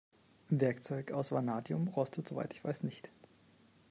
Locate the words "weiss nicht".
2.63-3.11